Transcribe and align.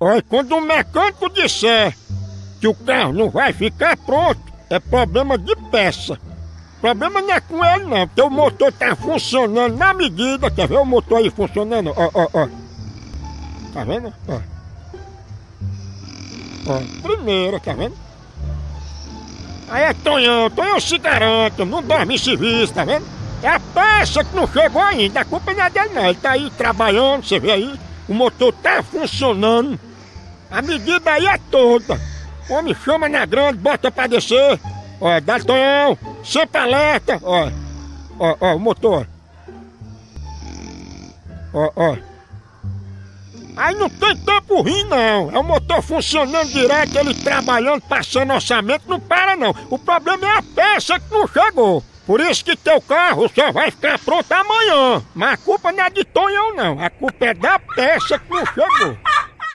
Olha, 0.00 0.22
quando 0.22 0.56
o 0.56 0.62
mecânico 0.62 1.28
disser 1.28 1.94
que 2.58 2.66
o 2.66 2.74
carro 2.74 3.12
não 3.12 3.28
vai 3.28 3.52
ficar 3.52 3.96
pronto, 3.98 4.40
é 4.70 4.78
problema 4.78 5.36
de 5.36 5.54
peça. 5.70 6.18
Problema 6.80 7.20
não 7.20 7.34
é 7.34 7.40
com 7.40 7.62
ele 7.62 7.84
não, 7.84 8.08
porque 8.08 8.22
o 8.22 8.30
motor 8.30 8.72
tá 8.72 8.96
funcionando 8.96 9.76
na 9.76 9.92
medida. 9.92 10.50
Quer 10.50 10.66
ver 10.66 10.78
o 10.78 10.86
motor 10.86 11.18
aí 11.18 11.28
funcionando? 11.28 11.92
Ó, 11.94 12.10
ó, 12.14 12.28
ó. 12.32 12.48
Tá 13.74 13.84
vendo? 13.84 14.12
Ó. 14.26 14.40
Ó, 16.66 17.02
primeiro, 17.02 17.60
tá 17.60 17.74
vendo? 17.74 17.94
Aí 19.68 19.84
é 19.84 19.92
Tonhão, 19.92 20.50
Tonhão 20.50 20.80
se 20.80 20.98
garante, 20.98 21.64
não 21.64 21.82
dorme 21.82 22.14
em 22.14 22.18
serviço, 22.18 22.72
tá 22.72 22.84
vendo? 22.84 23.06
É 23.42 23.48
a 23.48 23.60
peça 23.60 24.24
que 24.24 24.34
não 24.34 24.46
chegou 24.46 24.82
ainda, 24.82 25.20
a 25.20 25.24
culpa 25.24 25.52
não 25.54 25.62
é 25.62 25.70
dele 25.70 25.94
não, 25.94 26.04
ele 26.06 26.18
tá 26.18 26.32
aí 26.32 26.50
trabalhando, 26.50 27.24
você 27.24 27.38
vê 27.38 27.52
aí, 27.52 27.78
o 28.08 28.14
motor 28.14 28.52
tá 28.52 28.82
funcionando, 28.82 29.78
a 30.50 30.60
medida 30.62 31.12
aí 31.12 31.26
é 31.26 31.38
toda. 31.50 32.00
O 32.48 32.54
homem 32.54 32.74
chama 32.74 33.08
na 33.08 33.24
grande, 33.24 33.58
bota 33.58 33.90
pra 33.90 34.06
descer, 34.06 34.58
ó, 35.00 35.20
Tonhão, 35.46 35.98
sempre 36.24 36.60
alerta, 36.60 37.20
ó, 37.22 37.50
ó, 38.18 38.36
ó, 38.40 38.56
o 38.56 38.60
motor. 38.60 39.06
Ó, 41.52 41.70
ó. 41.76 41.96
Aí 43.56 43.74
não 43.74 43.90
tem 43.90 44.16
tempo 44.16 44.62
ruim 44.62 44.84
não, 44.84 45.30
é 45.30 45.38
o 45.38 45.44
motor 45.44 45.82
funcionando 45.82 46.48
direto, 46.48 46.96
ele 46.96 47.14
trabalhando, 47.14 47.82
passando 47.82 48.32
orçamento, 48.32 48.84
não 48.88 48.98
para 48.98 49.36
não. 49.36 49.54
O 49.68 49.78
problema 49.78 50.26
é 50.26 50.38
a 50.38 50.42
peça 50.42 50.98
que 50.98 51.12
não 51.12 51.26
chegou. 51.28 51.84
Por 52.10 52.20
isso 52.20 52.44
que 52.44 52.56
teu 52.56 52.80
carro 52.80 53.30
só 53.32 53.52
vai 53.52 53.70
ficar 53.70 53.96
pronto 54.00 54.32
amanhã. 54.32 55.00
Mas 55.14 55.34
a 55.34 55.36
culpa 55.36 55.70
não 55.70 55.84
é 55.84 55.90
de 55.90 56.02
Tonhão 56.02 56.56
não, 56.56 56.84
a 56.84 56.90
culpa 56.90 57.26
é 57.26 57.34
da 57.34 57.56
peça 57.56 58.18
que 58.18 58.28
não 58.30 58.44
chegou. 58.46 58.98